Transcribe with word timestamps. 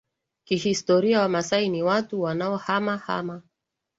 Kihistoria 0.43 1.21
Wamaasai 1.21 1.69
ni 1.69 1.83
watu 1.83 2.21
wanaohama 2.21 2.97
hama 2.97 3.41